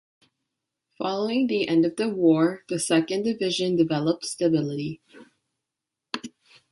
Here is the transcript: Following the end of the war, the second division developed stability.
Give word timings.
Following 0.97 1.45
the 1.45 1.67
end 1.67 1.85
of 1.85 1.95
the 1.95 2.09
war, 2.09 2.63
the 2.69 2.79
second 2.79 3.21
division 3.21 3.75
developed 3.75 4.25
stability. 4.25 4.99